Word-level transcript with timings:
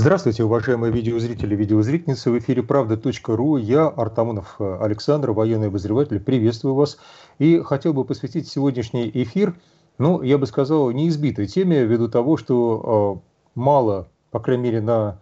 Здравствуйте, 0.00 0.44
уважаемые 0.44 0.92
видеозрители 0.92 1.54
и 1.54 1.56
видеозрительницы. 1.56 2.30
В 2.30 2.38
эфире 2.38 2.62
«Правда.ру». 2.62 3.56
Я, 3.56 3.88
Артамонов 3.88 4.54
Александр, 4.60 5.32
военный 5.32 5.66
обозреватель. 5.66 6.20
Приветствую 6.20 6.76
вас. 6.76 6.98
И 7.40 7.58
хотел 7.58 7.94
бы 7.94 8.04
посвятить 8.04 8.46
сегодняшний 8.46 9.10
эфир, 9.12 9.56
ну, 9.98 10.22
я 10.22 10.38
бы 10.38 10.46
сказал, 10.46 10.92
неизбитой 10.92 11.48
теме, 11.48 11.82
ввиду 11.84 12.08
того, 12.08 12.36
что 12.36 13.24
э, 13.56 13.58
мало, 13.58 14.06
по 14.30 14.38
крайней 14.38 14.62
мере, 14.62 14.80
на 14.80 15.20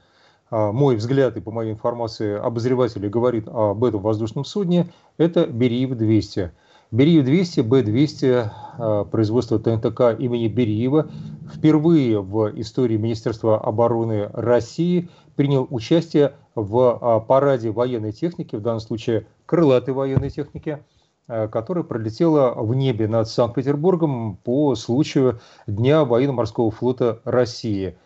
э, 0.51 0.73
мой 0.73 0.97
взгляд 0.97 1.39
и 1.39 1.41
по 1.41 1.51
моей 1.51 1.73
информации, 1.73 2.37
обозревателей 2.37 3.09
говорит 3.09 3.49
об 3.49 3.83
этом 3.83 4.03
воздушном 4.03 4.45
судне, 4.45 4.89
это 5.17 5.47
Бериев-200. 5.47 6.51
Бериев-200, 6.93 7.63
Б-200, 7.65 8.51
э, 8.79 9.05
производство 9.11 9.59
ТНТК 9.59 10.19
имени 10.19 10.47
Бериева, 10.47 11.11
впервые 11.53 12.21
в 12.21 12.49
истории 12.61 12.97
Министерства 12.97 13.61
обороны 13.61 14.29
России 14.33 15.09
принял 15.35 15.67
участие 15.71 16.35
в 16.55 16.99
э, 17.01 17.27
параде 17.27 17.71
военной 17.71 18.13
техники, 18.13 18.55
в 18.55 18.63
данном 18.63 18.81
случае 18.81 19.27
крылатой 19.47 19.95
военной 19.95 20.31
техники, 20.31 20.79
э, 21.27 21.49
которая 21.49 21.83
пролетела 21.83 22.55
в 22.55 22.73
небе 22.75 23.09
над 23.09 23.29
Санкт-Петербургом 23.29 24.37
по 24.37 24.75
случаю 24.77 25.41
Дня 25.67 26.05
военно-морского 26.05 26.71
флота 26.71 27.21
России. 27.25 27.97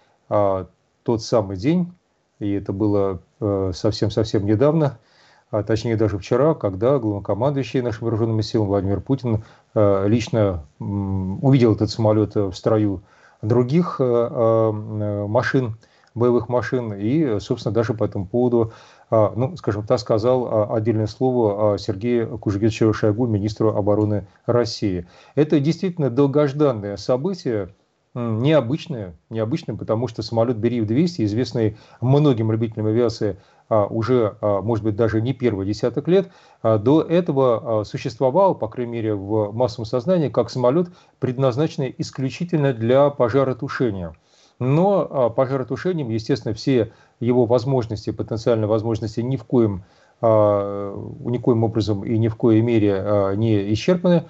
Тот 1.02 1.22
самый 1.22 1.56
день, 1.56 1.92
и 2.38 2.52
это 2.52 2.72
было 2.72 3.20
совсем-совсем 3.40 4.46
недавно– 4.46 4.98
а 5.50 5.62
точнее 5.62 5.96
даже 5.96 6.18
вчера, 6.18 6.54
когда 6.54 6.98
главнокомандующий 6.98 7.80
нашими 7.80 8.04
вооруженными 8.04 8.42
силами 8.42 8.68
Владимир 8.68 9.00
Путин 9.00 9.44
э, 9.74 10.04
лично 10.06 10.64
увидел 10.78 11.74
этот 11.74 11.90
самолет 11.90 12.36
в 12.36 12.52
строю 12.52 13.02
других 13.42 13.96
э, 13.98 14.04
э, 14.04 15.26
машин, 15.26 15.76
боевых 16.14 16.48
машин, 16.48 16.92
и, 16.92 17.38
собственно, 17.40 17.72
даже 17.72 17.94
по 17.94 18.04
этому 18.04 18.26
поводу, 18.26 18.72
ну, 19.12 19.56
скажем 19.56 19.86
так, 19.86 20.00
сказал 20.00 20.72
отдельное 20.72 21.06
слово 21.06 21.78
Сергею 21.78 22.36
Кужегетовичу 22.36 22.92
Шойгу, 22.92 23.28
министру 23.28 23.76
обороны 23.76 24.26
России. 24.44 25.06
Это 25.36 25.60
действительно 25.60 26.10
долгожданное 26.10 26.96
событие, 26.96 27.70
необычное, 28.14 29.14
необычное, 29.28 29.76
потому 29.76 30.08
что 30.08 30.22
самолет 30.22 30.56
Бериев-200, 30.56 31.24
известный 31.24 31.76
многим 32.00 32.50
любителям 32.50 32.86
авиации 32.86 33.36
а, 33.68 33.86
уже, 33.86 34.36
а, 34.40 34.60
может 34.62 34.84
быть, 34.84 34.96
даже 34.96 35.22
не 35.22 35.32
первый 35.32 35.64
десяток 35.64 36.08
лет, 36.08 36.28
а, 36.62 36.78
до 36.78 37.02
этого 37.02 37.84
существовал, 37.84 38.56
по 38.56 38.68
крайней 38.68 38.92
мере, 38.92 39.14
в 39.14 39.52
массовом 39.52 39.86
сознании, 39.86 40.28
как 40.28 40.50
самолет, 40.50 40.88
предназначенный 41.20 41.94
исключительно 41.98 42.72
для 42.72 43.10
пожаротушения. 43.10 44.14
Но 44.58 45.30
пожаротушением, 45.30 46.10
естественно, 46.10 46.52
все 46.52 46.92
его 47.18 47.46
возможности, 47.46 48.10
потенциальные 48.10 48.66
возможности 48.66 49.20
ни 49.20 49.36
в 49.36 49.44
коем, 49.44 49.84
никоим 50.20 51.64
образом 51.64 52.04
и 52.04 52.18
ни 52.18 52.28
в 52.28 52.36
коей 52.36 52.60
мере 52.60 53.32
не 53.36 53.72
исчерпаны, 53.72 54.24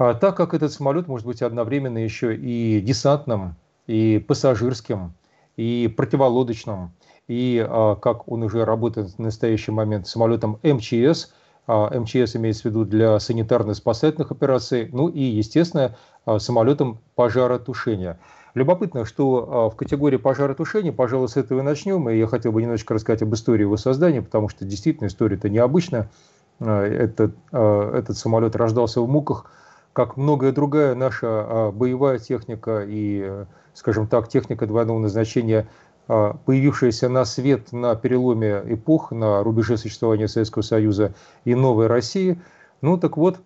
так 0.00 0.36
как 0.36 0.54
этот 0.54 0.72
самолет 0.72 1.08
может 1.08 1.26
быть 1.26 1.42
одновременно 1.42 1.98
еще 1.98 2.34
и 2.34 2.80
десантным, 2.80 3.56
и 3.86 4.24
пассажирским, 4.26 5.12
и 5.56 5.92
противолодочным, 5.94 6.92
и 7.28 7.64
а, 7.68 7.96
как 7.96 8.28
он 8.28 8.42
уже 8.42 8.64
работает 8.64 9.10
в 9.10 9.18
настоящий 9.18 9.72
момент 9.72 10.06
самолетом 10.06 10.58
МЧС, 10.62 11.32
а, 11.66 11.98
МЧС 11.98 12.36
имеется 12.36 12.62
в 12.62 12.64
виду 12.66 12.84
для 12.84 13.18
санитарно-спасательных 13.18 14.30
операций, 14.30 14.88
ну 14.92 15.08
и, 15.08 15.20
естественно, 15.20 15.96
а, 16.24 16.38
самолетом 16.38 16.98
пожаротушения. 17.14 18.18
Любопытно, 18.54 19.04
что 19.04 19.70
в 19.72 19.76
категории 19.76 20.16
пожаротушения, 20.16 20.92
пожалуй, 20.92 21.28
с 21.28 21.36
этого 21.36 21.60
и 21.60 21.62
начнем, 21.62 22.08
и 22.08 22.16
я 22.16 22.26
хотел 22.26 22.50
бы 22.50 22.62
немножечко 22.62 22.94
рассказать 22.94 23.22
об 23.22 23.32
истории 23.34 23.62
его 23.62 23.76
создания, 23.76 24.22
потому 24.22 24.48
что 24.48 24.64
действительно 24.64 25.06
история-то 25.06 25.48
необычная. 25.48 26.10
Этот, 26.58 27.36
этот 27.52 28.18
самолет 28.18 28.56
рождался 28.56 29.00
в 29.00 29.08
муках, 29.08 29.46
как 29.92 30.16
многое 30.16 30.52
другая 30.52 30.94
наша 30.94 31.70
боевая 31.72 32.18
техника 32.18 32.84
и, 32.86 33.44
скажем 33.74 34.06
так, 34.06 34.28
техника 34.28 34.66
двойного 34.66 34.98
назначения 34.98 35.68
а, 36.12 36.36
появившаяся 36.44 37.08
на 37.08 37.24
свет 37.24 37.70
на 37.70 37.94
переломе 37.94 38.64
эпох, 38.66 39.12
на 39.12 39.44
рубеже 39.44 39.76
существования 39.76 40.26
Советского 40.26 40.62
Союза 40.62 41.14
и 41.44 41.54
новой 41.54 41.86
России. 41.86 42.40
Ну 42.80 42.98
так 42.98 43.16
вот, 43.16 43.38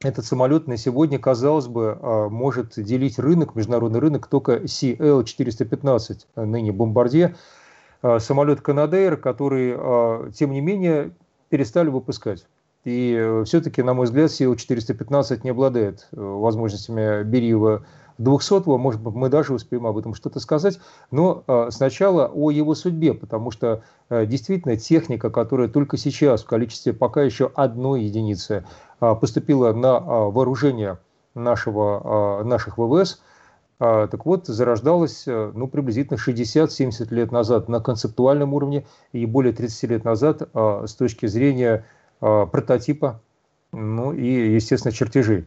этот 0.00 0.24
самолет 0.24 0.66
на 0.66 0.78
сегодня, 0.78 1.18
казалось 1.18 1.66
бы, 1.66 1.98
а, 2.00 2.30
может 2.30 2.82
делить 2.82 3.18
рынок, 3.18 3.54
международный 3.54 4.00
рынок, 4.00 4.28
только 4.28 4.60
CL-415, 4.60 6.20
ныне 6.36 6.72
«Бомбардье», 6.72 7.36
а, 8.00 8.18
самолет 8.18 8.62
«Канадейр», 8.62 9.18
который, 9.18 10.32
тем 10.32 10.52
не 10.52 10.62
менее, 10.62 11.10
перестали 11.50 11.90
выпускать. 11.90 12.46
И 12.84 13.42
все-таки, 13.44 13.82
на 13.82 13.94
мой 13.94 14.06
взгляд, 14.06 14.30
CL-415 14.30 15.40
не 15.44 15.50
обладает 15.50 16.08
э, 16.12 16.20
возможностями 16.20 17.22
Бериева 17.24 17.84
200-го, 18.20 18.76
может 18.78 19.00
быть, 19.00 19.14
мы 19.14 19.28
даже 19.28 19.54
успеем 19.54 19.86
об 19.86 19.96
этом 19.96 20.14
что-то 20.14 20.40
сказать, 20.40 20.78
но 21.10 21.42
э, 21.46 21.68
сначала 21.70 22.30
о 22.32 22.50
его 22.50 22.74
судьбе, 22.74 23.14
потому 23.14 23.50
что 23.50 23.82
э, 24.10 24.26
действительно 24.26 24.76
техника, 24.76 25.30
которая 25.30 25.68
только 25.68 25.96
сейчас 25.96 26.42
в 26.42 26.46
количестве 26.46 26.92
пока 26.92 27.22
еще 27.22 27.50
одной 27.54 28.02
единицы 28.02 28.64
э, 29.00 29.14
поступила 29.14 29.72
на 29.72 29.98
вооружение 30.00 30.98
нашего, 31.34 32.42
наших 32.44 32.76
ВВС, 32.76 33.22
так 33.78 34.26
вот, 34.26 34.46
зарождалась 34.46 35.24
ну, 35.26 35.68
приблизительно 35.68 36.18
60-70 36.18 37.14
лет 37.14 37.32
назад 37.32 37.68
на 37.68 37.80
концептуальном 37.80 38.52
уровне 38.52 38.84
и 39.12 39.24
более 39.24 39.54
30 39.54 39.90
лет 39.90 40.04
назад 40.04 40.42
с 40.52 40.94
точки 40.94 41.26
зрения 41.26 41.86
прототипа, 42.20 43.20
ну 43.72 44.12
и, 44.12 44.54
естественно, 44.54 44.92
чертежей. 44.92 45.46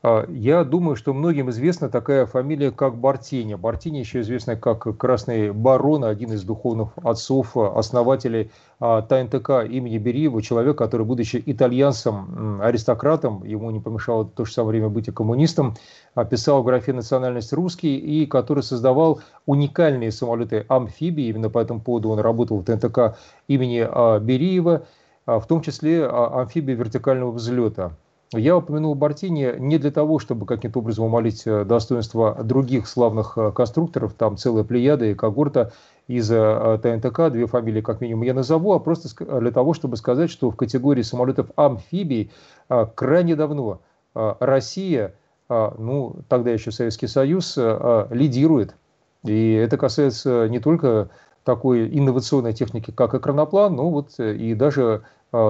А, 0.00 0.26
я 0.30 0.62
думаю, 0.62 0.94
что 0.94 1.12
многим 1.12 1.50
известна 1.50 1.88
такая 1.88 2.26
фамилия, 2.26 2.70
как 2.70 2.96
Бартини. 2.96 3.54
Бартини 3.54 3.98
еще 3.98 4.20
известный 4.20 4.56
как 4.56 4.96
Красный 4.96 5.50
Барон, 5.52 6.04
один 6.04 6.32
из 6.32 6.44
духовных 6.44 6.90
отцов, 7.02 7.56
основателей 7.56 8.50
а, 8.78 9.02
ТНТК 9.02 9.64
имени 9.68 9.98
Бериева, 9.98 10.40
человек, 10.40 10.78
который, 10.78 11.04
будучи 11.04 11.42
итальянцем, 11.44 12.60
аристократом, 12.62 13.42
ему 13.44 13.70
не 13.70 13.80
помешало 13.80 14.22
в 14.22 14.30
то 14.30 14.44
же 14.44 14.52
самое 14.52 14.70
время 14.70 14.88
быть 14.88 15.08
и 15.08 15.12
коммунистом, 15.12 15.74
писал 16.30 16.62
в 16.62 16.64
графе 16.64 16.92
«национальность 16.92 17.52
русский» 17.52 17.96
и 17.96 18.26
который 18.26 18.62
создавал 18.62 19.20
уникальные 19.46 20.12
самолеты-амфибии. 20.12 21.26
Именно 21.26 21.50
по 21.50 21.58
этому 21.58 21.80
поводу 21.80 22.10
он 22.10 22.20
работал 22.20 22.58
в 22.58 22.64
ТНТК 22.64 23.16
имени 23.48 23.80
Бериева, 24.20 24.86
в 25.36 25.46
том 25.46 25.60
числе 25.60 26.06
амфибии 26.06 26.72
вертикального 26.72 27.32
взлета. 27.32 27.92
Я 28.34 28.58
упомянул 28.58 28.94
Бартини 28.94 29.54
не 29.58 29.78
для 29.78 29.90
того, 29.90 30.18
чтобы 30.18 30.44
каким-то 30.44 30.80
образом 30.80 31.06
умолить 31.06 31.46
э, 31.46 31.64
достоинство 31.64 32.36
других 32.44 32.86
славных 32.86 33.38
э, 33.38 33.52
конструкторов, 33.52 34.12
там 34.12 34.36
целая 34.36 34.64
плеяда 34.64 35.06
и 35.06 35.14
когорта 35.14 35.72
из 36.08 36.30
э, 36.30 36.78
ТНТК, 36.82 37.30
две 37.30 37.46
фамилии 37.46 37.80
как 37.80 38.02
минимум 38.02 38.24
я 38.24 38.34
назову, 38.34 38.74
а 38.74 38.80
просто 38.80 39.08
для 39.40 39.50
того, 39.50 39.72
чтобы 39.72 39.96
сказать, 39.96 40.30
что 40.30 40.50
в 40.50 40.56
категории 40.56 41.02
самолетов 41.02 41.50
амфибий 41.56 42.30
крайне 42.94 43.34
давно 43.34 43.80
Россия, 44.14 45.14
ну 45.48 46.16
тогда 46.28 46.50
еще 46.50 46.70
Советский 46.70 47.06
Союз, 47.06 47.56
лидирует. 47.56 48.74
И 49.24 49.52
это 49.52 49.76
касается 49.76 50.48
не 50.48 50.58
только 50.60 51.10
такой 51.48 51.88
инновационной 51.88 52.52
техники, 52.52 52.90
как 52.90 53.14
экраноплан, 53.14 53.74
но 53.74 53.88
вот 53.90 54.18
и 54.18 54.54
даже 54.54 55.02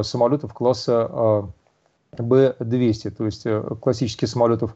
самолетов 0.03 0.55
класса 0.55 1.51
Б-200, 2.17 3.11
то 3.11 3.27
есть 3.27 3.47
э, 3.47 3.63
классических 3.81 4.29
самолетов 4.29 4.75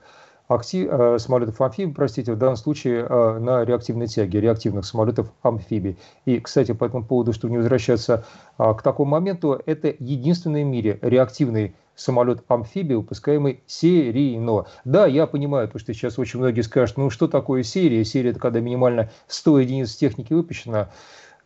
актив, 0.49 0.89
э, 0.91 1.19
самолетов 1.19 1.61
амфибий, 1.61 1.95
простите, 1.95 2.33
в 2.33 2.39
данном 2.39 2.57
случае 2.57 3.07
э, 3.09 3.39
на 3.39 3.65
реактивной 3.65 4.07
тяге, 4.07 4.41
реактивных 4.41 4.85
самолетов 4.85 5.33
амфибий. 5.43 5.97
И, 6.25 6.39
кстати, 6.41 6.73
по 6.73 6.85
этому 6.85 7.05
поводу, 7.05 7.33
чтобы 7.33 7.53
не 7.53 7.59
возвращаться 7.59 8.25
к 8.59 8.83
такому 8.83 9.13
моменту, 9.13 9.61
это 9.67 9.95
единственный 9.99 10.65
в 10.65 10.67
мире 10.67 10.99
реактивный 11.03 11.75
самолет 11.95 12.43
амфибий, 12.49 12.97
выпускаемый 12.97 13.63
серийно. 13.67 14.67
Да, 14.85 15.07
я 15.07 15.27
понимаю, 15.27 15.69
потому 15.69 15.81
что 15.81 15.95
сейчас 15.95 16.19
очень 16.19 16.39
многие 16.39 16.63
скажут, 16.63 16.97
ну 16.97 17.11
что 17.11 17.29
такое 17.29 17.63
серия? 17.63 18.05
Серия– 18.05 18.31
это 18.33 18.41
когда 18.41 18.61
минимально 18.61 19.11
100 19.29 19.61
единиц 19.61 19.95
техники 19.95 20.33
выпущено. 20.33 20.89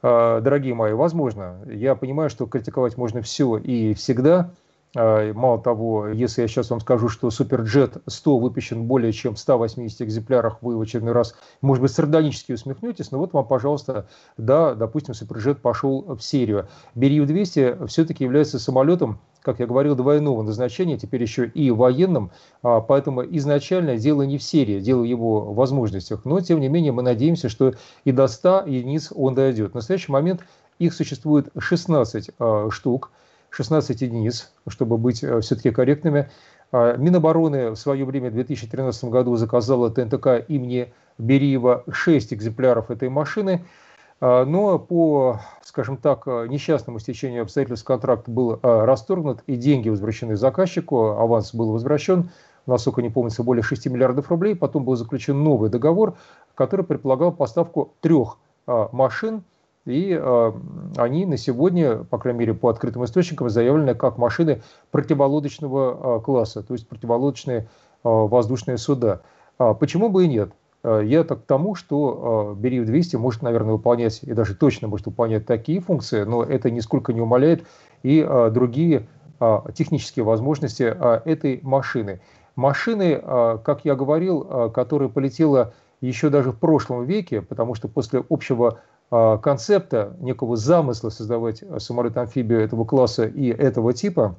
Дорогие 0.02 0.74
мои, 0.74 0.92
возможно. 0.92 1.60
Я 1.66 1.94
понимаю, 1.94 2.30
что 2.30 2.46
критиковать 2.46 2.96
можно 2.96 3.22
все 3.22 3.56
и 3.56 3.94
всегда– 3.94 4.50
а, 4.60 4.65
мало 4.96 5.60
того, 5.60 6.08
если 6.08 6.42
я 6.42 6.48
сейчас 6.48 6.70
вам 6.70 6.80
скажу, 6.80 7.08
что 7.08 7.30
Суперджет 7.30 7.98
100 8.06 8.38
выпущен 8.38 8.84
более 8.84 9.12
чем 9.12 9.34
в 9.34 9.38
180 9.38 10.02
экземплярах, 10.02 10.58
вы 10.62 10.76
в 10.76 10.80
очередной 10.80 11.12
раз, 11.12 11.34
может 11.60 11.82
быть, 11.82 11.92
сардонически 11.92 12.52
усмехнетесь, 12.52 13.10
но 13.10 13.18
вот 13.18 13.32
вам, 13.34 13.46
пожалуйста, 13.46 14.08
да, 14.36 14.74
допустим, 14.74 15.14
Суперджет 15.14 15.60
пошел 15.60 16.16
в 16.16 16.20
серию. 16.20 16.68
Берию-200 16.94 17.86
все-таки 17.88 18.24
является 18.24 18.58
самолетом, 18.58 19.20
как 19.42 19.60
я 19.60 19.66
говорил, 19.66 19.94
двойного 19.94 20.42
назначения, 20.42 20.98
теперь 20.98 21.22
еще 21.22 21.46
и 21.46 21.70
военным, 21.70 22.32
а, 22.62 22.80
поэтому 22.80 23.22
изначально 23.22 23.96
дело 23.96 24.22
не 24.22 24.38
в 24.38 24.42
серии, 24.42 24.80
дело 24.80 25.02
в 25.02 25.04
его 25.04 25.52
возможностях, 25.52 26.24
но, 26.24 26.40
тем 26.40 26.60
не 26.60 26.68
менее, 26.68 26.92
мы 26.92 27.02
надеемся, 27.02 27.48
что 27.48 27.74
и 28.04 28.12
до 28.12 28.26
100 28.26 28.64
единиц 28.66 29.12
он 29.14 29.34
дойдет. 29.34 29.72
В 29.72 29.74
настоящий 29.74 30.10
момент 30.10 30.40
их 30.78 30.94
существует 30.94 31.48
16 31.56 32.30
а, 32.38 32.70
штук, 32.70 33.12
16 33.56 34.02
единиц, 34.02 34.52
чтобы 34.68 34.98
быть 34.98 35.24
э, 35.24 35.40
все-таки 35.40 35.70
корректными. 35.70 36.28
А, 36.72 36.96
Минобороны 36.98 37.70
в 37.70 37.76
свое 37.76 38.04
время 38.04 38.28
в 38.30 38.34
2013 38.34 39.04
году 39.04 39.34
заказала 39.36 39.90
ТНТК 39.90 40.44
имени 40.46 40.92
Бериева 41.16 41.84
6 41.90 42.34
экземпляров 42.34 42.90
этой 42.90 43.08
машины, 43.08 43.64
а, 44.20 44.44
но 44.44 44.78
по, 44.78 45.40
скажем 45.62 45.96
так, 45.96 46.26
несчастному 46.26 46.98
стечению 46.98 47.42
обстоятельств 47.44 47.86
контракт 47.86 48.28
был 48.28 48.60
а, 48.62 48.84
расторгнут 48.84 49.42
и 49.46 49.56
деньги 49.56 49.88
возвращены 49.88 50.36
заказчику, 50.36 51.12
аванс 51.12 51.54
был 51.54 51.72
возвращен, 51.72 52.28
насколько 52.66 53.00
не 53.00 53.08
помнится, 53.08 53.42
более 53.42 53.62
6 53.62 53.86
миллиардов 53.86 54.28
рублей. 54.28 54.54
Потом 54.54 54.84
был 54.84 54.96
заключен 54.96 55.42
новый 55.42 55.70
договор, 55.70 56.18
который 56.54 56.84
предполагал 56.84 57.32
поставку 57.32 57.94
трех 58.02 58.36
машин– 58.66 59.44
и 59.86 60.18
э, 60.20 60.52
они 60.96 61.26
на 61.26 61.36
сегодня, 61.36 61.98
по 61.98 62.18
крайней 62.18 62.40
мере, 62.40 62.54
по 62.54 62.68
открытым 62.68 63.04
источникам, 63.04 63.48
заявлены 63.48 63.94
как 63.94 64.18
машины 64.18 64.60
противолодочного 64.90 66.18
э, 66.18 66.20
класса, 66.22 66.62
то 66.62 66.74
есть 66.74 66.88
противолодочные 66.88 67.58
э, 67.58 67.64
воздушные 68.02 68.78
суда. 68.78 69.22
А 69.58 69.74
почему 69.74 70.10
бы 70.10 70.24
и 70.24 70.28
нет? 70.28 70.50
Я 70.84 71.24
так 71.24 71.42
к 71.42 71.46
тому, 71.46 71.74
что 71.74 72.56
э, 72.56 72.60
Бериев-200 72.60 73.16
может, 73.16 73.42
наверное, 73.42 73.72
выполнять, 73.72 74.22
и 74.22 74.32
даже 74.34 74.54
точно 74.54 74.88
может 74.88 75.06
выполнять 75.06 75.46
такие 75.46 75.80
функции, 75.80 76.24
но 76.24 76.42
это 76.42 76.70
нисколько 76.70 77.12
не 77.12 77.20
умаляет 77.20 77.64
и 78.02 78.22
другие 78.50 79.08
технические 79.74 80.24
возможности 80.24 80.82
этой 81.28 81.60
машины. 81.62 82.20
Машины, 82.54 83.20
как 83.20 83.80
я 83.84 83.94
говорил, 83.94 84.70
которая 84.70 85.08
полетела 85.08 85.74
еще 86.00 86.30
даже 86.30 86.52
в 86.52 86.58
прошлом 86.58 87.04
веке, 87.04 87.42
потому 87.42 87.74
что 87.74 87.88
после 87.88 88.24
общего 88.30 88.78
концепта, 89.10 90.16
некого 90.20 90.56
замысла 90.56 91.10
создавать 91.10 91.62
самолет-амфибию 91.78 92.60
этого 92.60 92.84
класса 92.84 93.26
и 93.26 93.48
этого 93.48 93.92
типа, 93.92 94.36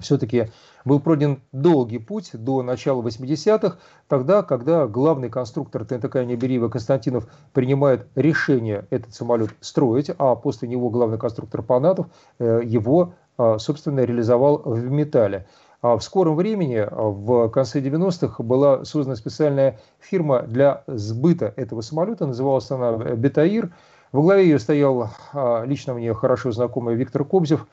все-таки 0.00 0.50
был 0.84 1.00
пройден 1.00 1.40
долгий 1.52 1.98
путь 1.98 2.30
до 2.32 2.62
начала 2.62 3.02
80-х, 3.02 3.78
тогда, 4.08 4.42
когда 4.42 4.86
главный 4.86 5.30
конструктор 5.30 5.84
ТНТК 5.84 6.16
Небериева 6.24 6.68
Константинов 6.68 7.28
принимает 7.52 8.06
решение 8.14 8.86
этот 8.90 9.14
самолет 9.14 9.50
строить, 9.60 10.10
а 10.18 10.34
после 10.36 10.68
него 10.68 10.90
главный 10.90 11.18
конструктор 11.18 11.62
Панатов 11.62 12.06
э, 12.38 12.60
его, 12.64 13.14
а, 13.38 13.58
собственно, 13.58 14.00
реализовал 14.00 14.62
в 14.64 14.90
металле. 14.90 15.46
А 15.86 15.96
в 15.96 16.02
скором 16.02 16.34
времени, 16.34 16.84
в 16.90 17.48
конце 17.50 17.80
90-х, 17.80 18.42
была 18.42 18.84
создана 18.84 19.14
специальная 19.14 19.78
фирма 20.00 20.42
для 20.42 20.82
сбыта 20.88 21.54
этого 21.54 21.80
самолета, 21.80 22.26
называлась 22.26 22.68
она 22.72 22.90
«Бетаир». 23.14 23.70
Во 24.10 24.20
главе 24.20 24.42
ее 24.42 24.58
стоял 24.58 25.10
а, 25.32 25.62
лично 25.64 25.94
мне 25.94 26.12
хорошо 26.12 26.50
знакомый 26.50 26.96
Виктор 26.96 27.24
Кобзев, 27.24 27.68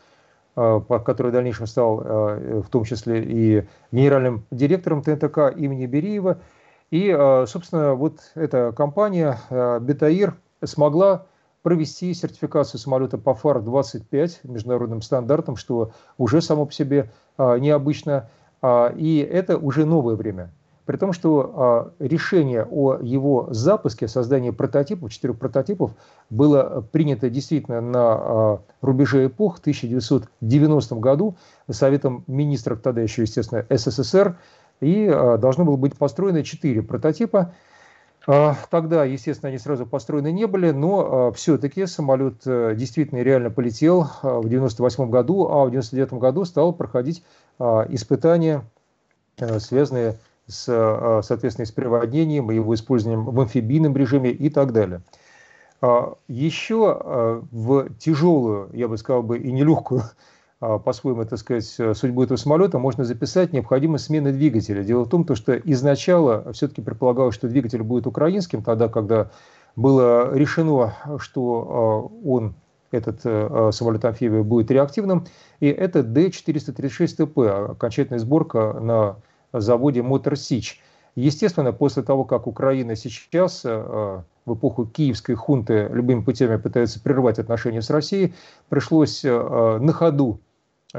а, 0.56 0.80
который 1.00 1.30
в 1.30 1.34
дальнейшем 1.34 1.66
стал 1.66 1.98
в 1.98 2.68
том 2.70 2.84
числе 2.84 3.24
и 3.24 3.68
генеральным 3.92 4.46
директором 4.52 5.02
ТНТК 5.02 5.52
имени 5.58 5.88
Бериева. 5.88 6.38
И, 6.92 7.12
собственно, 7.48 7.96
вот 7.96 8.20
эта 8.36 8.74
компания 8.78 9.40
«Бетаир» 9.50 10.36
смогла 10.64 11.26
провести 11.64 12.14
сертификацию 12.14 12.80
самолета 12.80 13.18
по 13.18 13.34
ФАР-25 13.34 14.42
международным 14.44 15.02
стандартам, 15.02 15.56
что 15.56 15.94
уже 16.18 16.42
само 16.42 16.66
по 16.66 16.74
себе 16.74 17.10
а, 17.38 17.58
необычно. 17.58 18.30
А, 18.62 18.94
и 18.96 19.18
это 19.18 19.58
уже 19.58 19.86
новое 19.86 20.16
время. 20.16 20.54
При 20.86 20.98
том, 20.98 21.14
что 21.14 21.54
а, 21.56 21.92
решение 22.04 22.68
о 22.70 23.00
его 23.02 23.48
запуске, 23.52 24.10
создании 24.10 24.50
прототипов, 24.50 25.12
четырех 25.12 25.40
прототипов, 25.40 25.92
было 26.30 26.86
принято 26.92 27.30
действительно 27.30 27.80
на 27.80 28.60
рубеже 28.82 29.26
эпох 29.26 29.58
в 29.58 29.60
1990 29.62 30.96
году 30.96 31.38
Советом 31.70 32.26
министров 32.28 32.82
тогда 32.82 33.02
еще, 33.02 33.22
естественно, 33.22 33.66
СССР, 33.70 34.38
и 34.82 35.08
должно 35.40 35.64
было 35.64 35.78
быть 35.78 35.98
построено 35.98 36.44
четыре 36.44 36.82
прототипа. 36.82 37.54
А, 38.26 38.56
тогда, 38.70 39.04
естественно, 39.04 39.50
они 39.50 39.58
сразу 39.58 39.86
построены 39.86 40.32
не 40.32 40.48
были, 40.48 40.72
но 40.72 41.28
а, 41.28 41.32
все-таки 41.34 41.86
самолет 41.86 42.42
э, 42.46 42.74
действительно 42.76 43.22
реально 43.22 43.50
полетел 43.50 44.04
а, 44.22 44.40
в 44.40 44.46
1998 44.46 45.10
году, 45.10 45.44
а 45.48 45.66
в 45.66 45.68
1999 45.68 46.14
году 46.14 46.46
стал 46.46 46.74
проходить 46.74 47.24
испытания, 47.60 48.64
э, 49.38 49.60
связанные 49.60 50.18
с, 50.48 50.66
соответственно, 51.24 51.66
с 51.66 51.72
приводнением 51.72 52.52
и 52.52 52.56
его 52.56 52.74
использованием 52.76 53.26
в 53.26 53.40
амфибийном 53.40 53.96
режиме 53.96 54.32
и 54.32 54.50
так 54.50 54.74
далее. 54.74 55.02
Еще 56.28 57.42
в 57.52 57.90
тяжелую, 57.98 58.70
я 58.74 58.90
бы 58.90 58.98
сказал 58.98 59.24
бы, 59.24 59.38
и 59.38 59.52
нелегкую 59.54 60.04
по-своему, 60.84 61.26
так 61.26 61.40
сказать, 61.40 61.76
э, 61.78 61.94
судьбу 61.94 62.24
этого 62.24 62.38
самолета 62.38 62.80
можно 62.80 63.04
записать 63.04 63.52
необходимость 63.52 64.06
смены 64.06 64.32
двигателя. 64.32 64.84
Дело 64.84 65.04
в 65.04 65.10
том, 65.10 65.26
что 65.36 65.56
изначально 65.58 66.54
все-таки 66.54 66.82
предполагалось, 66.82 67.36
что 67.36 67.50
двигатель 67.50 67.84
будет 67.84 68.08
украинским, 68.08 68.64
тогда, 68.64 68.88
когда 68.88 69.30
было 69.76 70.34
решено, 70.34 70.94
что 71.20 72.12
а, 72.24 72.28
он, 72.28 72.56
этот 72.92 73.26
э, 73.26 73.48
а, 73.50 73.72
самолет-амфибия, 73.72 74.44
будет 74.44 74.72
реактивным, 74.72 75.26
и 75.60 75.68
это 75.68 76.00
D436TP, 76.00 77.72
окончательная 77.72 78.20
сборка 78.20 78.74
на 78.80 79.18
заводе 79.52 80.02
Мотор 80.02 80.38
Сич. 80.38 80.82
Естественно, 81.16 81.74
после 81.74 82.04
того, 82.04 82.24
как 82.24 82.48
Украина 82.48 82.96
сейчас 82.96 83.64
э, 83.66 84.24
в 84.46 84.54
эпоху 84.54 84.86
киевской 84.86 85.36
хунты 85.36 85.90
любыми 85.92 86.22
путями 86.22 86.56
пытается 86.56 87.02
прервать 87.02 87.38
отношения 87.38 87.82
с 87.82 87.90
Россией, 87.90 88.34
пришлось 88.70 89.24
на 89.24 89.92
ходу 89.94 90.40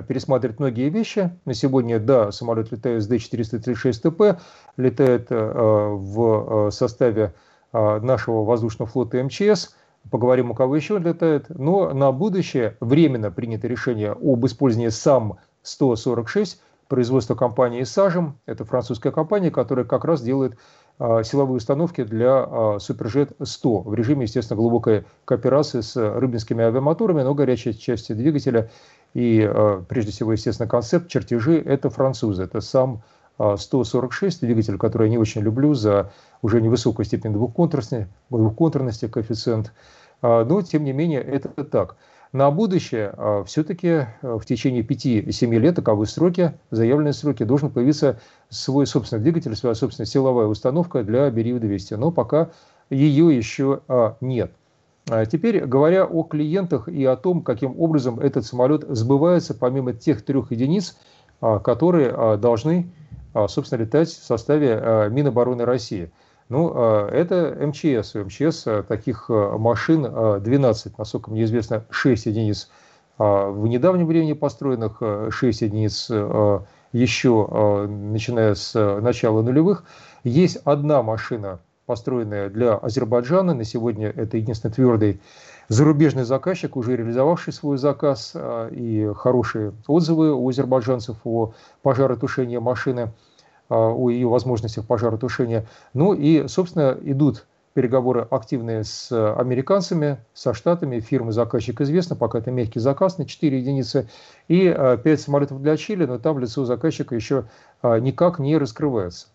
пересматривать 0.02 0.58
многие 0.58 0.88
вещи. 0.88 1.31
На 1.44 1.55
сегодня, 1.55 2.00
да, 2.00 2.32
самолет 2.32 2.73
летает 2.73 3.02
с 3.02 3.06
Д-436ТП, 3.06 4.41
летает 4.76 5.29
э, 5.31 5.37
в 5.37 6.67
э, 6.69 6.70
составе 6.73 7.35
э, 7.73 8.00
нашего 8.00 8.44
воздушного 8.44 8.91
флота 8.91 9.23
МЧС. 9.23 9.75
Поговорим, 10.11 10.50
у 10.50 10.55
кого 10.55 10.76
еще 10.76 10.99
летает. 10.99 11.46
Но 11.49 11.94
на 11.94 12.12
будущее 12.12 12.76
временно 12.81 13.31
принято 13.31 13.69
решение 13.69 14.12
об 14.12 14.44
использовании 14.44 14.91
САМ-146 14.91 16.58
производства 16.88 17.35
компании 17.35 17.85
«Сажем». 17.85 18.38
Это 18.44 18.64
французская 18.64 19.12
компания, 19.12 19.50
которая 19.50 19.87
как 19.87 20.05
раз 20.05 20.20
делает 20.20 20.58
силовые 20.99 21.56
установки 21.56 22.05
для 22.05 22.46
Суперджет-100 22.79 23.82
в 23.88 23.94
режиме, 23.94 24.25
естественно, 24.25 24.56
глубокой 24.56 25.05
кооперации 25.25 25.81
с 25.81 25.96
рыбинскими 25.96 26.62
авиамоторами, 26.62 27.22
но 27.22 27.34
горячая 27.34 27.72
часть 27.74 28.15
двигателя 28.15 28.70
и 29.15 29.49
э, 29.49 29.83
прежде 29.89 30.11
всего, 30.11 30.33
естественно, 30.33 30.69
концепт, 30.69 31.09
чертежи– 31.09 31.59
это 31.65 31.89
французы. 31.89 32.43
Это 32.43 32.61
сам 32.61 33.03
146 33.39 34.43
э, 34.43 34.47
двигатель, 34.47 34.77
который 34.77 35.06
я 35.06 35.11
не 35.11 35.19
очень 35.19 35.41
люблю 35.41 35.75
за 35.75 36.13
уже 36.43 36.61
невысокую 36.61 37.06
степень 37.06 37.33
двухконтурности, 37.33 38.09
двухконтурности 38.31 39.09
коэффициент. 39.09 39.73
А, 40.21 40.44
но, 40.44 40.63
тем 40.63 40.85
не 40.85 40.93
менее, 40.93 41.23
это 41.23 41.49
так. 41.65 41.97
На 42.33 42.51
будущее 42.51 43.15
все-таки 43.47 44.09
в 44.21 44.44
течение 44.44 44.83
5-7 44.83 45.56
лет, 45.56 45.77
таковы 45.77 46.05
сроки, 46.06 46.55
заявленные 46.73 47.13
сроки, 47.13 47.44
должен 47.44 47.71
появиться 47.71 48.19
свой 48.49 48.89
собственный 48.89 49.23
двигатель, 49.23 49.55
своя 49.55 49.77
собственная 49.77 50.09
силовая 50.09 50.47
установка 50.47 51.05
для 51.05 51.31
Бериева-200. 51.31 51.97
Но 51.97 52.11
пока 52.11 52.51
ее 52.91 53.37
еще 53.37 53.83
а, 53.87 54.17
нет. 54.21 54.51
А 55.11 55.27
теперь, 55.27 55.65
говоря 55.67 56.05
о 56.05 56.23
клиентах 56.23 56.89
и 56.89 57.05
о 57.05 57.17
том, 57.17 57.43
каким 57.43 57.79
образом 57.79 58.19
этот 58.20 58.46
самолет 58.46 58.84
сбывается, 58.89 59.55
помимо 59.55 59.93
тех 59.93 60.25
трех 60.25 60.51
единиц, 60.51 60.96
а, 61.41 61.58
которые 61.58 62.11
а, 62.11 62.37
должны, 62.39 62.91
собственно, 63.49 63.82
летать 63.82 64.08
в 64.08 64.25
составе 64.25 65.11
Минобороны 65.11 65.65
России. 65.65 66.11
Ну, 66.49 66.73
это 67.08 67.56
МЧС. 67.58 68.15
У 68.15 68.25
МЧС 68.25 68.67
таких 68.87 69.29
машин 69.29 70.43
12, 70.43 70.99
насколько 70.99 71.31
мне 71.31 71.44
известно, 71.44 71.84
6 71.91 72.27
единиц 72.27 72.70
в 73.19 73.67
недавнем 73.67 74.06
времени 74.06 74.34
построенных, 74.34 75.03
6 75.31 75.63
единиц 75.63 76.11
еще 76.93 77.89
начиная 77.89 78.55
с 78.55 79.01
начала 79.01 79.43
нулевых. 79.43 79.84
Есть 80.23 80.58
одна 80.65 81.03
машина 81.03 81.58
построенная 81.86 82.48
для 82.48 82.74
Азербайджана. 82.74 83.55
На 83.55 83.64
сегодня 83.64 84.08
это 84.08 84.36
единственный 84.36 84.72
твердый 84.72 85.20
зарубежный 85.69 86.24
заказчик, 86.24 86.76
уже 86.76 86.96
реализовавший 86.96 87.53
свой 87.53 87.79
заказ, 87.79 88.34
и 88.70 89.10
хорошие 89.17 89.72
отзывы 89.86 90.32
у 90.32 90.48
азербайджанцев 90.48 91.17
о 91.24 91.53
пожаротушении 91.82 92.58
машины, 92.58 93.12
о 93.69 94.10
ее 94.10 94.29
возможностях 94.29 94.86
пожаротушения. 94.86 95.67
Ну 95.94 96.12
и, 96.12 96.46
собственно, 96.48 96.96
идут 97.03 97.46
переговоры 97.74 98.26
активные 98.31 98.84
с 98.84 99.10
американцами, 99.36 100.19
со 100.32 100.55
штатами, 100.55 101.00
фирмы 101.00 101.32
заказчик 101.32 101.81
известна, 101.81 102.14
пока 102.14 102.38
это 102.38 102.50
мягкий 102.50 102.79
заказ 102.79 103.19
на 103.19 103.26
4 103.26 103.58
единицы, 103.58 104.08
и 104.48 104.69
5 104.70 105.06
э, 105.06 105.17
самолетов 105.17 105.60
для 105.60 105.76
Чили, 105.76 106.06
но 106.06 106.19
там 106.19 106.38
лицо 106.38 106.64
заказчика 106.64 107.14
еще 107.14 107.44
никак 107.82 108.38
не 108.38 108.56
раскрывается. 108.56 109.26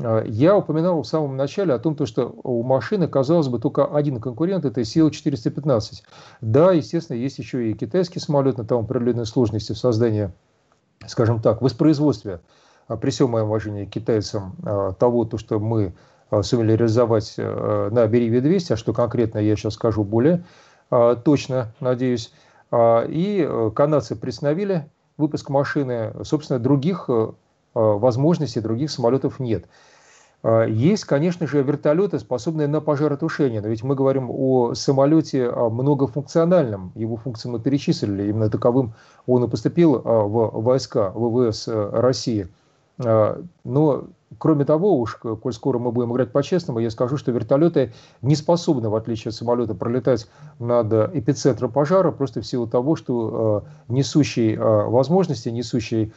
Э, 0.00 0.24
я 0.26 0.56
упоминал 0.56 1.02
в 1.02 1.06
самом 1.06 1.36
начале 1.36 1.74
о 1.74 1.78
том, 1.78 1.96
что 2.06 2.34
у 2.42 2.62
машины, 2.62 3.06
казалось 3.08 3.48
бы, 3.48 3.58
только 3.58 3.84
один 3.86 4.20
конкурент– 4.20 4.64
это 4.66 4.84
Сил-415. 4.84 6.02
Да, 6.40 6.72
естественно, 6.72 7.16
есть 7.16 7.38
еще 7.38 7.70
и 7.70 7.74
китайский 7.74 8.18
самолет, 8.18 8.58
на 8.58 8.64
там 8.64 8.84
определенные 8.84 9.26
сложности 9.26 9.72
в 9.72 9.78
создании, 9.78 10.30
скажем 11.06 11.40
так, 11.40 11.62
воспроизводстве, 11.62 12.40
при 13.00 13.10
всем 13.10 13.30
моем 13.30 13.46
уважении 13.46 13.84
китайцам, 13.84 14.56
того, 14.98 15.24
то, 15.24 15.38
что 15.38 15.60
мы 15.60 15.94
Э, 16.30 16.42
сумели 16.42 16.72
реализовать 16.72 17.34
э, 17.36 17.88
на 17.90 18.06
Бериве 18.06 18.40
200, 18.40 18.74
а 18.74 18.76
что 18.76 18.92
конкретно 18.92 19.38
я 19.38 19.56
сейчас 19.56 19.74
скажу 19.74 20.04
более 20.04 20.44
э, 20.90 21.16
точно, 21.24 21.72
надеюсь. 21.80 22.32
И 22.72 23.50
канадцы 23.74 24.14
приостановили 24.14 24.88
выпуск 25.16 25.50
машины. 25.50 26.12
Собственно, 26.22 26.60
других 26.60 27.10
возможностей, 27.74 28.60
других 28.60 28.90
самолетов 28.90 29.40
нет. 29.40 29.64
Есть, 30.42 31.04
конечно 31.04 31.46
же, 31.46 31.62
вертолеты, 31.62 32.18
способные 32.18 32.66
на 32.66 32.80
пожаротушение, 32.80 33.60
но 33.60 33.68
ведь 33.68 33.82
мы 33.82 33.94
говорим 33.94 34.30
о 34.30 34.72
самолете 34.72 35.50
многофункциональном. 35.50 36.92
Его 36.94 37.16
функции 37.16 37.50
мы 37.50 37.60
перечислили, 37.60 38.28
именно 38.30 38.48
таковым 38.48 38.94
он 39.26 39.44
и 39.44 39.48
поступил 39.48 39.98
в 39.98 40.62
войска 40.62 41.12
ВВС 41.14 41.68
России. 41.68 42.48
Но 42.96 44.04
Кроме 44.38 44.64
того, 44.64 44.98
уж, 45.00 45.16
коль 45.16 45.52
скоро 45.52 45.78
мы 45.78 45.90
будем 45.90 46.12
играть 46.12 46.30
по-честному, 46.30 46.78
я 46.78 46.90
скажу, 46.90 47.16
что 47.16 47.32
вертолеты 47.32 47.92
не 48.22 48.36
способны, 48.36 48.88
в 48.88 48.94
отличие 48.94 49.30
от 49.30 49.34
самолета, 49.34 49.74
пролетать 49.74 50.28
над 50.60 50.92
эпицентром 51.14 51.72
пожара, 51.72 52.12
просто 52.12 52.40
в 52.40 52.46
силу 52.46 52.68
того, 52.68 52.94
что 52.94 53.64
э, 53.88 53.92
несущей 53.92 54.54
э, 54.54 54.58
возможности, 54.58 55.48
несущей, 55.48 56.04
э, 56.04 56.10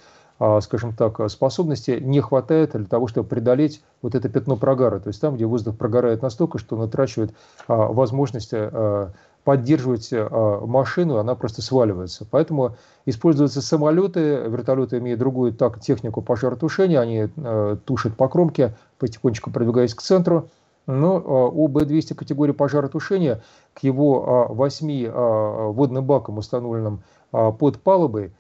скажем 0.62 0.94
так, 0.94 1.30
способности 1.30 2.00
не 2.02 2.20
хватает 2.20 2.72
для 2.74 2.86
того, 2.86 3.08
чтобы 3.08 3.28
преодолеть 3.28 3.82
вот 4.02 4.16
это 4.16 4.28
пятно 4.30 4.56
прогара. 4.56 5.00
То 5.00 5.08
есть 5.08 5.22
там, 5.22 5.36
где 5.36 5.46
воздух 5.46 5.78
прогорает 5.78 6.22
настолько, 6.22 6.58
что 6.58 6.76
он 6.76 6.84
утрачивает 6.84 7.32
э, 7.32 7.34
возможности 7.68 8.58
э, 8.60 9.08
поддерживать 9.44 10.10
машину, 10.12 11.18
она 11.18 11.36
просто 11.36 11.62
сваливается. 11.62 12.26
Поэтому 12.30 12.78
используются 13.06 13.62
самолеты, 13.62 14.42
вертолеты 14.48 15.00
имеют 15.00 15.20
другую 15.20 15.54
так, 15.54 15.82
технику 15.82 16.22
пожаротушения, 16.22 17.00
они 17.02 17.28
тушат 17.84 18.16
по 18.16 18.30
кромке, 18.30 18.74
потихонечку 19.00 19.52
продвигаясь 19.52 19.94
к 19.94 20.02
центру. 20.02 20.48
Но 20.88 21.50
у 21.54 21.68
Б-200 21.68 22.16
категории 22.16 22.54
пожаротушения 22.54 23.42
к 23.74 23.84
его 23.84 24.48
восьми 24.50 25.10
водным 25.14 26.06
бакам, 26.06 26.38
установленным 26.38 27.04
под 27.32 27.82
палубой, 27.82 28.32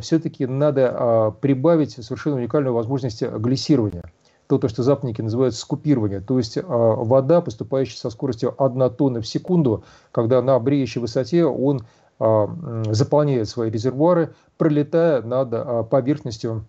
все-таки 0.00 0.46
надо 0.46 1.34
прибавить 1.40 1.92
совершенно 1.92 2.36
уникальную 2.36 2.74
возможность 2.74 3.22
глиссирования– 3.22 4.04
то, 4.48 4.58
то, 4.58 4.68
что 4.68 4.82
западники 4.82 5.20
называют 5.20 5.54
скупирование, 5.54 6.20
то 6.20 6.38
есть 6.38 6.56
а, 6.56 6.62
вода, 6.62 7.40
поступающая 7.40 7.98
со 7.98 8.10
скоростью 8.10 8.54
1 8.58 8.90
тонна 8.94 9.20
в 9.20 9.26
секунду, 9.26 9.84
когда 10.10 10.40
на 10.40 10.58
бреющей 10.58 11.00
высоте 11.00 11.44
он 11.44 11.82
а, 12.18 12.48
заполняет 12.90 13.48
свои 13.48 13.70
резервуары, 13.70 14.34
пролетая 14.56 15.20
над 15.20 15.50
а, 15.52 15.82
поверхностью 15.82 16.64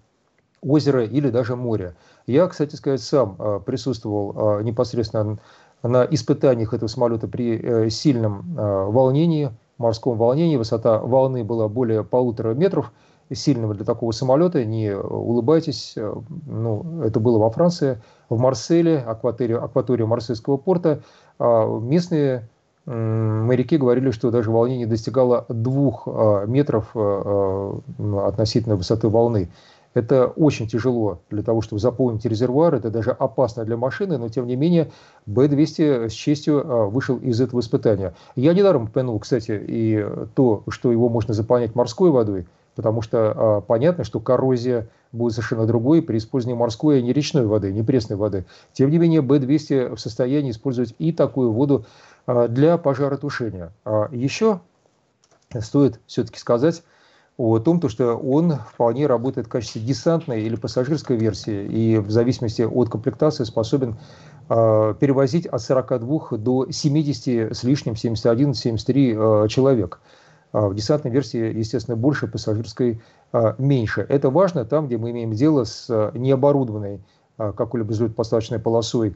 озера 0.62 1.06
или 1.06 1.30
даже 1.30 1.56
моря. 1.56 1.96
Я, 2.28 2.48
кстати 2.48 2.76
сказать, 2.76 3.02
сам 3.02 3.64
присутствовал 3.66 4.60
непосредственно 4.60 5.40
на 5.82 6.04
испытаниях 6.04 6.74
этого 6.74 6.90
самолета 6.90 7.30
при 7.30 7.58
э, 7.58 7.90
сильном 7.90 8.56
волнении, 8.56 9.52
морском 9.80 10.18
волнении. 10.18 10.58
Высота 10.58 11.00
волны 11.00 11.44
была 11.44 11.68
более 11.68 12.04
полутора 12.04 12.54
метров– 12.54 12.92
сильного 13.36 13.74
для 13.74 13.86
такого 13.86 14.12
самолета, 14.12 14.66
не 14.66 14.96
улыбайтесь. 14.96 15.94
Э, 15.96 16.14
ну, 16.48 17.02
это 17.04 17.20
было 17.20 17.38
во 17.38 17.50
Франции, 17.50 18.02
в 18.30 18.40
Марселе, 18.40 19.00
акватории, 19.00 19.56
акватории 19.56 20.04
Марсельского 20.04 20.58
порта. 20.58 21.02
А 21.38 21.66
местные 21.80 22.48
моряки 22.86 23.78
говорили, 23.78 24.10
что 24.10 24.32
даже 24.32 24.50
волнение 24.50 24.88
достигало 24.88 25.46
двух 25.48 26.08
а, 26.08 26.46
метров 26.46 26.90
а, 26.96 27.80
относительно 28.26 28.76
высоты 28.76 29.08
волны. 29.08 29.50
Это 29.94 30.28
очень 30.28 30.68
тяжело 30.68 31.20
для 31.30 31.42
того, 31.42 31.62
чтобы 31.62 31.80
заполнить 31.80 32.26
резервуар, 32.26 32.76
это 32.76 32.92
даже 32.92 33.12
опасно 33.12 33.66
для 33.66 33.76
машины, 33.76 34.18
но 34.18 34.30
тем 34.30 34.46
не 34.46 34.56
менее 34.56 34.92
Б-200 35.26 36.10
с 36.10 36.14
честью 36.14 36.90
вышел 36.90 37.18
из 37.18 37.42
этого 37.42 37.60
испытания. 37.60 38.14
Я 38.36 38.54
недаром 38.54 38.84
упомянул, 38.84 39.20
кстати, 39.20 39.60
и 39.68 40.06
то, 40.36 40.64
что 40.70 40.92
его 40.92 41.10
можно 41.10 41.34
заполнять 41.34 41.76
морской 41.76 42.12
водой– 42.12 42.48
потому 42.80 43.02
что 43.02 43.34
а, 43.36 43.60
понятно, 43.60 44.06
что 44.06 44.22
коррозия 44.22 44.88
будет 45.12 45.34
совершенно 45.34 45.66
другой 45.66 46.02
при 46.02 46.18
использовании 46.18 46.58
морской, 46.58 47.00
а 47.00 47.02
не 47.02 47.12
речной 47.12 47.46
воды, 47.46 47.74
не 47.74 47.84
пресной 47.84 48.18
воды. 48.18 48.46
Тем 48.72 48.90
не 48.90 48.98
менее, 48.98 49.22
Б-200 49.22 49.96
в 49.96 50.00
состоянии 50.00 50.52
использовать 50.52 50.96
и 50.98 51.12
такую 51.12 51.52
воду 51.52 51.86
а, 52.26 52.48
для 52.48 52.78
пожаротушения. 52.78 53.74
А 53.84 54.08
еще 54.14 54.62
стоит 55.60 56.00
все-таки 56.08 56.40
сказать 56.40 56.84
о 57.40 57.58
том, 57.60 57.82
что 57.88 58.16
он 58.18 58.58
вполне 58.74 59.08
работает 59.08 59.48
в 59.48 59.50
качестве 59.50 59.82
десантной 59.82 60.44
или 60.44 60.58
пассажирской 60.58 61.16
версии, 61.16 61.66
и 61.66 61.98
в 61.98 62.12
зависимости 62.12 62.64
от 62.64 62.90
комплектации 62.90 63.46
способен 63.46 63.98
э, 64.50 64.94
перевозить 65.00 65.48
от 65.48 65.62
42 65.62 66.38
до 66.38 66.70
70 66.70 67.56
с 67.56 67.64
лишним, 67.64 67.94
71-73 67.94 69.46
э, 69.46 69.48
человек. 69.48 70.02
А, 70.52 70.68
в 70.68 70.76
десантной 70.76 71.12
версии, 71.12 71.58
естественно, 71.58 71.96
больше, 71.96 72.28
пассажирской 72.28 73.02
а, 73.32 73.56
меньше. 73.58 74.06
Это 74.10 74.30
важно 74.30 74.66
там, 74.66 74.88
где 74.88 74.98
мы 74.98 75.12
имеем 75.12 75.32
дело 75.32 75.64
с 75.64 75.88
а, 75.90 76.12
необорудованной 76.14 77.02
какой-либо 77.38 77.94
взлетно-посадочной 77.94 78.60
полосой, 78.60 79.16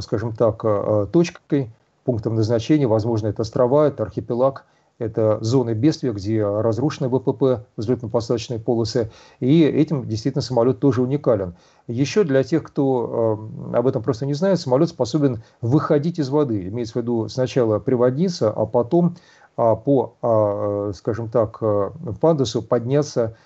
скажем 0.00 0.34
так, 0.34 1.12
точкой, 1.12 1.70
пунктом 2.02 2.34
назначения. 2.34 2.88
Возможно, 2.88 3.28
это 3.28 3.42
острова, 3.42 3.86
это 3.86 4.02
архипелаг, 4.02 4.64
это 4.98 5.38
зоны 5.40 5.74
бедствия, 5.74 6.12
где 6.12 6.44
разрушены 6.44 7.08
ВПП, 7.08 7.64
взлетно-посадочные 7.76 8.58
полосы. 8.58 9.10
И 9.40 9.62
этим 9.62 10.06
действительно 10.06 10.42
самолет 10.42 10.78
тоже 10.80 11.02
уникален. 11.02 11.54
Еще 11.88 12.24
для 12.24 12.42
тех, 12.42 12.62
кто 12.62 13.48
об 13.72 13.86
этом 13.86 14.02
просто 14.02 14.26
не 14.26 14.34
знает, 14.34 14.60
самолет 14.60 14.88
способен 14.88 15.42
выходить 15.60 16.18
из 16.18 16.28
воды. 16.28 16.68
Имеется 16.68 16.94
в 16.94 17.02
виду 17.02 17.28
сначала 17.28 17.78
приводниться, 17.78 18.50
а 18.50 18.66
потом 18.66 19.16
а, 19.56 19.76
по, 19.76 20.14
а, 20.22 20.92
скажем 20.94 21.28
так, 21.28 21.58
э, 21.60 21.90
пандусу 22.20 22.62
подняться 22.62 23.36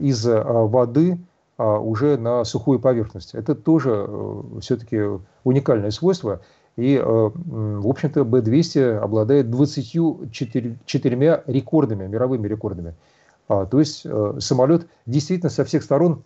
из 0.00 0.26
воды 0.26 1.18
уже 1.56 2.18
на 2.18 2.44
сухую 2.44 2.78
поверхность. 2.78 3.34
Это 3.34 3.54
тоже 3.54 4.06
э, 4.06 4.42
все-таки 4.60 5.00
уникальное 5.44 5.90
свойство. 5.90 6.40
И, 6.76 6.96
э, 6.96 7.02
в 7.04 7.86
общем-то, 7.86 8.20
B200 8.20 8.98
обладает 8.98 9.50
24 9.50 11.42
рекордами, 11.46 12.06
мировыми 12.06 12.48
рекордами. 12.48 12.94
То 13.48 13.80
есть 13.80 14.06
самолет 14.38 14.86
действительно 15.04 15.50
со 15.50 15.64
всех 15.64 15.82
сторон 15.82 16.22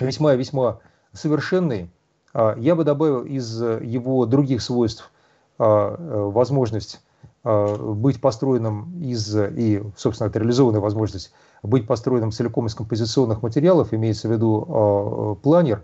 весьма-весьма 0.00 0.80
совершенный. 1.12 1.88
Я 2.34 2.74
бы 2.74 2.82
добавил 2.82 3.20
из 3.22 3.60
его 3.62 4.26
других 4.26 4.62
свойств 4.62 5.12
возможность 5.58 7.00
Э, 7.44 7.76
быть 7.76 8.20
построенным 8.20 9.00
из, 9.00 9.34
и, 9.34 9.82
собственно, 9.96 10.28
это 10.28 10.38
реализованная 10.38 10.80
возможность, 10.80 11.32
быть 11.62 11.86
построенным 11.86 12.32
целиком 12.32 12.66
из 12.66 12.74
композиционных 12.74 13.42
материалов, 13.42 13.94
имеется 13.94 14.28
в 14.28 14.32
виду 14.32 14.66
э, 14.68 15.42
планер, 15.42 15.78
а 15.78 15.82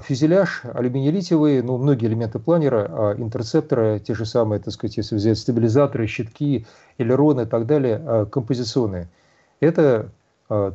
фюзеляж 0.00 0.62
алюминий-литиевый, 0.64 1.62
ну, 1.62 1.78
многие 1.78 2.06
элементы 2.06 2.38
планера, 2.38 2.86
а 2.90 3.14
интерцепторы, 3.16 4.00
те 4.00 4.14
же 4.14 4.24
самые, 4.24 4.60
так 4.60 4.72
сказать, 4.72 4.96
если 4.96 5.16
взять 5.16 5.38
стабилизаторы, 5.38 6.06
щитки, 6.06 6.66
элероны 6.98 7.42
и 7.42 7.46
так 7.46 7.66
далее, 7.66 8.00
э, 8.04 8.26
композиционные. 8.30 9.08
Это 9.60 10.10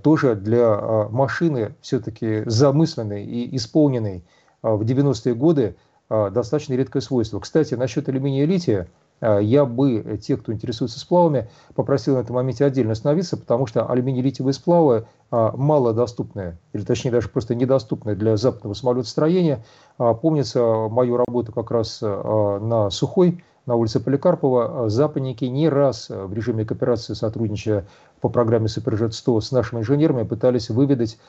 тоже 0.01 0.33
для 0.33 1.07
машины 1.11 1.75
все-таки 1.81 2.41
замысленной 2.47 3.23
и 3.23 3.55
исполненной 3.55 4.23
в 4.63 4.81
90-е 4.81 5.35
годы 5.35 5.75
достаточно 6.09 6.73
редкое 6.73 7.01
свойство. 7.01 7.39
Кстати, 7.39 7.75
насчет 7.75 8.09
алюминия 8.09 8.45
и 8.45 8.47
лития– 8.47 8.87
Э, 8.97 9.08
я 9.21 9.65
бы 9.65 10.19
тех, 10.21 10.41
кто 10.41 10.53
интересуется 10.53 10.99
сплавами, 10.99 11.49
попросил 11.75 12.15
на 12.15 12.19
этом 12.19 12.35
моменте 12.35 12.65
отдельно 12.65 12.93
остановиться, 12.93 13.37
потому 13.37 13.65
что 13.65 13.85
алюминий-литиевые 13.85 14.53
сплавы 14.53 15.05
а, 15.31 15.55
малодоступные, 15.55 16.57
или 16.73 16.83
точнее 16.83 17.11
даже 17.11 17.29
просто 17.29 17.53
недоступные 17.53 18.15
для 18.15 18.35
западного 18.35 18.73
самолетостроения. 18.73 19.63
А, 19.99 20.15
помнится 20.15 20.87
мою 20.89 21.17
работу 21.17 21.51
как 21.51 21.69
раз 21.69 21.99
а, 22.01 22.59
на 22.59 22.89
сухой, 22.89 23.43
на 23.67 23.75
улице 23.75 23.99
Поликарпова. 23.99 24.89
Западники 24.89 25.45
не 25.45 25.69
раз 25.69 26.09
в 26.09 26.33
режиме 26.33 26.65
кооперации, 26.65 27.13
сотрудничая 27.13 27.85
по 28.21 28.29
программе 28.29 28.67
Суперджет-100 28.67 29.41
с 29.41 29.51
нашими 29.51 29.81
инженерами, 29.81 30.23
пытались 30.23 30.69
выведать, 30.69 31.19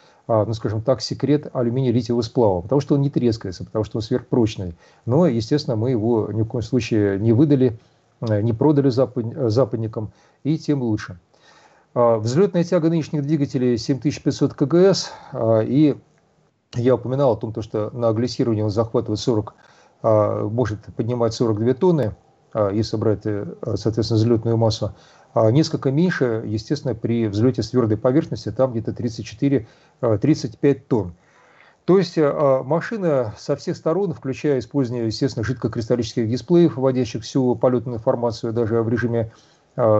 ну, 0.46 0.52
скажем 0.54 0.80
так, 0.82 1.00
секрет 1.00 1.48
алюминия-литиевого 1.52 2.22
сплава, 2.22 2.60
потому 2.60 2.80
что 2.80 2.94
он 2.94 3.00
не 3.00 3.10
трескается, 3.10 3.64
потому 3.64 3.84
что 3.84 3.98
он 3.98 4.02
сверхпрочный. 4.02 4.76
Но, 5.06 5.26
естественно, 5.26 5.76
мы 5.76 5.90
его 5.90 6.30
ни 6.32 6.42
в 6.42 6.46
коем 6.46 6.62
случае 6.62 7.18
не 7.18 7.32
выдали, 7.32 7.78
не 8.20 8.52
продали 8.52 8.90
западникам, 8.90 10.12
и 10.44 10.56
тем 10.56 10.82
лучше. 10.82 11.18
Взлетная 11.94 12.62
тяга 12.62 12.90
нынешних 12.90 13.22
двигателей 13.22 13.76
7500 13.76 14.54
КГС, 14.54 15.10
и 15.34 15.96
я 16.74 16.94
упоминал 16.94 17.32
о 17.32 17.36
том, 17.36 17.52
что 17.62 17.90
на 17.92 18.12
глиссировании 18.12 18.62
он 18.62 18.70
захватывает 18.70 19.18
40, 19.18 19.54
а, 20.02 20.44
может 20.48 20.80
поднимать 20.96 21.34
42 21.34 21.74
тонны, 21.74 22.14
а, 22.52 22.70
если 22.70 22.96
брать, 22.96 23.22
э, 23.24 23.46
соответственно, 23.74 24.18
взлетную 24.18 24.56
массу. 24.56 24.94
А 25.32 25.50
несколько 25.50 25.90
меньше, 25.90 26.42
естественно, 26.46 26.94
при 26.94 27.26
взлете 27.28 27.62
с 27.62 27.70
твердой 27.70 27.96
поверхности, 27.96 28.50
там 28.50 28.72
где-то 28.72 28.92
34-35 28.92 30.74
тонн. 30.88 31.14
То 31.84 31.98
есть 31.98 32.16
машина 32.16 33.34
со 33.38 33.56
всех 33.56 33.76
сторон, 33.76 34.12
включая 34.12 34.58
использование, 34.58 35.06
естественно, 35.06 35.44
жидкокристаллических 35.44 36.28
дисплеев, 36.28 36.76
вводящих 36.76 37.22
всю 37.22 37.54
полетную 37.56 37.98
информацию 37.98 38.52
даже 38.52 38.82
в 38.82 38.88
режиме, 38.88 39.32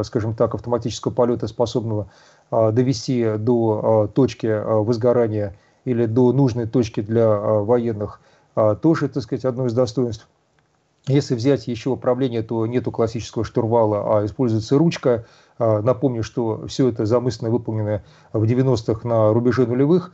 скажем 0.05 0.35
так, 0.35 0.55
автоматического 0.55 1.13
полета, 1.13 1.49
способного 1.49 2.11
довести 2.51 3.37
до 3.39 4.11
точки 4.15 4.63
возгорания 4.65 5.57
или 5.85 6.07
до 6.07 6.33
нужной 6.33 6.67
точки 6.67 7.01
для 7.01 7.27
а, 7.27 7.63
военных, 7.63 8.21
а, 8.55 8.75
тоже, 8.75 9.09
так 9.09 9.23
сказать, 9.23 9.45
одно 9.45 9.67
из 9.67 9.73
достоинств. 9.73 10.29
Если 11.07 11.35
взять 11.35 11.67
еще 11.67 11.91
управление, 11.91 12.43
то 12.43 12.67
нету 12.67 12.93
классического 12.93 13.45
штурвала, 13.45 14.19
а 14.19 14.27
используется 14.27 14.79
ручка. 14.79 15.25
А, 15.59 15.81
напомню, 15.83 16.23
что 16.23 16.67
все 16.67 16.89
это 16.89 17.07
замысленно 17.07 17.51
выполнено 17.51 18.03
в 18.33 18.45
90-х 18.45 19.09
на 19.09 19.33
рубеже 19.33 19.67
нулевых. 19.67 20.13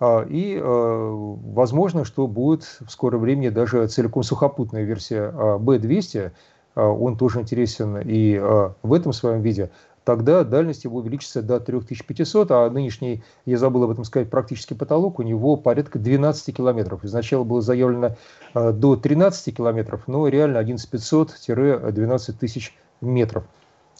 И 0.00 0.60
возможно, 0.62 2.04
что 2.04 2.28
будет 2.28 2.62
в 2.62 2.88
скором 2.88 3.20
времени 3.20 3.48
даже 3.48 3.86
целиком 3.88 4.22
сухопутная 4.22 4.84
версия 4.84 5.32
B200. 5.32 6.30
Он 6.76 7.16
тоже 7.16 7.40
интересен 7.40 7.98
и 8.04 8.38
в 8.38 8.92
этом 8.92 9.12
своем 9.12 9.40
виде 9.40 9.70
тогда 10.08 10.42
дальность 10.42 10.84
его 10.84 11.00
увеличится 11.00 11.42
до 11.42 11.60
3500, 11.60 12.50
а 12.50 12.70
нынешний, 12.70 13.22
я 13.44 13.58
забыл 13.58 13.84
об 13.84 13.90
этом 13.90 14.04
сказать, 14.04 14.30
практически 14.30 14.72
потолок 14.72 15.18
у 15.18 15.22
него 15.22 15.56
порядка 15.56 15.98
12 15.98 16.56
километров. 16.56 17.04
Изначально 17.04 17.44
было 17.44 17.60
заявлено 17.60 18.16
э, 18.54 18.72
до 18.72 18.96
13 18.96 19.54
километров, 19.54 20.04
но 20.06 20.26
реально 20.26 20.62
11500-12 20.62 22.32
тысяч 22.40 22.74
метров. 23.02 23.44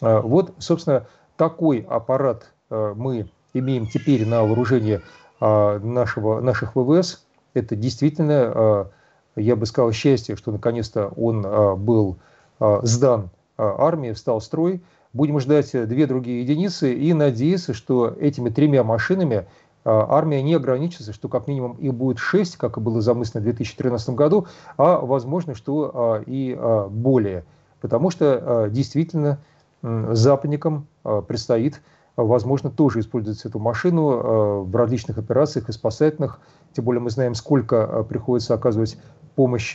Э, 0.00 0.20
вот, 0.20 0.54
собственно, 0.56 1.06
такой 1.36 1.80
аппарат 1.80 2.52
э, 2.70 2.94
мы 2.96 3.28
имеем 3.52 3.86
теперь 3.86 4.26
на 4.26 4.44
вооружении 4.44 5.02
нашего, 5.40 6.40
наших 6.40 6.74
ВВС. 6.74 7.26
Это 7.52 7.76
действительно, 7.76 8.90
я 9.36 9.56
бы 9.56 9.66
сказал, 9.66 9.92
счастье, 9.92 10.36
что 10.36 10.52
наконец-то 10.52 11.08
он 11.16 11.42
был 11.78 12.16
сдан 12.58 13.30
армии, 13.58 14.12
встал 14.12 14.40
в 14.40 14.44
строй. 14.44 14.82
Будем 15.12 15.40
ждать 15.40 15.74
э, 15.74 15.86
две 15.86 16.06
другие 16.06 16.42
единицы 16.42 16.92
и 16.92 17.12
надеяться, 17.14 17.72
что 17.72 18.14
этими 18.20 18.50
тремя 18.50 18.84
машинами 18.84 19.46
а, 19.84 20.06
армия 20.10 20.42
не 20.42 20.54
ограничится, 20.54 21.12
что 21.12 21.28
как 21.28 21.46
минимум 21.48 21.72
их 21.72 21.94
будет 21.94 22.18
шесть, 22.18 22.56
как 22.56 22.76
и 22.76 22.80
было 22.80 23.00
замыслено 23.00 23.40
в 23.40 23.44
2013 23.44 24.10
году, 24.10 24.46
а 24.76 24.98
возможно, 24.98 25.54
что 25.54 25.90
а, 25.94 26.22
и 26.26 26.58
более. 26.90 27.44
Потому 27.80 28.10
что 28.10 28.68
действительно 28.72 29.38
западникам 29.82 30.88
предстоит, 31.28 31.80
возможно, 32.16 32.70
тоже 32.70 32.98
использовать 32.98 33.44
эту 33.44 33.60
машину 33.60 34.64
в 34.64 34.74
различных 34.74 35.18
операциях 35.18 35.68
и 35.68 35.72
спасательных. 35.72 36.40
Тем 36.72 36.84
более 36.84 37.00
мы 37.00 37.10
знаем, 37.10 37.36
сколько 37.36 38.02
приходится 38.02 38.54
оказывать 38.54 38.98
помощь 39.36 39.74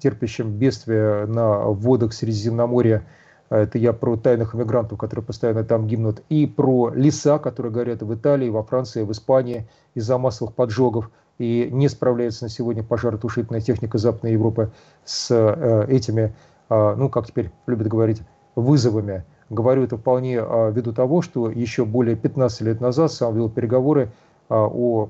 терпящим 0.00 0.52
бедствия 0.52 1.26
на 1.26 1.66
водах 1.66 2.14
Средиземноморья 2.14 3.04
это 3.50 3.78
я 3.78 3.92
про 3.92 4.16
тайных 4.16 4.54
иммигрантов, 4.54 4.98
которые 4.98 5.24
постоянно 5.24 5.64
там 5.64 5.86
гибнут, 5.86 6.22
и 6.28 6.46
про 6.46 6.90
леса, 6.94 7.38
которые 7.38 7.72
горят 7.72 8.02
в 8.02 8.14
Италии, 8.14 8.48
во 8.48 8.62
Франции, 8.62 9.02
в 9.02 9.12
Испании 9.12 9.66
из-за 9.94 10.18
массовых 10.18 10.54
поджогов, 10.54 11.10
и 11.38 11.68
не 11.70 11.88
справляется 11.88 12.44
на 12.44 12.50
сегодня 12.50 12.82
пожаротушительная 12.82 13.60
техника 13.60 13.98
Западной 13.98 14.32
Европы 14.32 14.70
с 15.04 15.28
э, 15.30 15.86
этими, 15.88 16.34
э, 16.68 16.94
ну, 16.96 17.08
как 17.08 17.26
теперь 17.26 17.50
любят 17.66 17.86
говорить, 17.86 18.22
вызовами. 18.54 19.24
Говорю 19.48 19.84
это 19.84 19.96
вполне 19.96 20.36
э, 20.36 20.72
ввиду 20.72 20.92
того, 20.92 21.22
что 21.22 21.48
еще 21.50 21.84
более 21.84 22.16
15 22.16 22.60
лет 22.62 22.80
назад 22.80 23.12
сам 23.12 23.34
вел 23.34 23.48
переговоры 23.48 24.10
о 24.48 25.08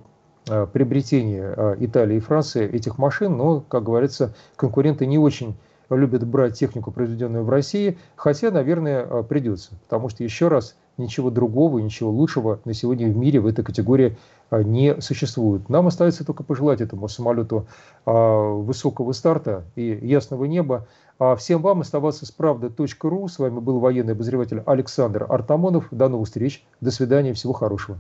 приобретении 0.73 1.41
Италии 1.85 2.17
и 2.17 2.21
Франции 2.21 2.69
этих 2.69 2.99
машин, 2.99 3.37
но, 3.37 3.61
как 3.61 3.85
говорится, 3.85 4.35
конкуренты 4.57 5.07
не 5.07 5.17
очень 5.17 5.55
любят 5.91 6.27
брать 6.27 6.59
технику, 6.59 6.91
произведенную 6.91 7.45
в 7.45 7.51
России, 7.51 7.99
хотя, 8.17 8.51
наверное, 8.51 9.05
э, 9.05 9.23
придется, 9.23 9.71
потому 9.85 10.09
что, 10.09 10.25
еще 10.25 10.49
раз, 10.49 10.77
ничего 10.99 11.31
другого, 11.31 11.79
ничего 11.79 12.11
лучшего 12.11 12.61
на 12.65 12.75
сегодня 12.75 13.09
в 13.09 13.17
мире 13.17 13.41
в 13.41 13.47
этой 13.47 13.65
категории 13.65 14.17
э, 14.51 14.63
не 14.63 15.01
существует. 15.01 15.69
Нам 15.69 15.87
остается 15.87 16.25
только 16.25 16.43
пожелать 16.43 16.81
этому 16.81 17.09
самолету 17.09 17.67
э, 18.05 18.11
высокого 18.11 19.13
старта 19.13 19.65
и 19.77 19.99
ясного 20.03 20.45
неба. 20.45 20.87
А 21.21 21.35
всем 21.35 21.63
вам 21.63 21.81
оставаться 21.81 22.27
с 22.27 22.31
правдой.ру. 22.31 23.29
С 23.29 23.39
вами 23.39 23.59
был 23.59 23.81
военный 23.81 24.13
обозреватель 24.13 24.63
Александр 24.67 25.27
Артамонов. 25.29 25.89
До 25.91 26.09
новых 26.09 26.29
встреч. 26.29 26.65
До 26.81 26.93
свидания. 26.93 27.33
Всего 27.33 27.53
хорошего. 27.53 27.99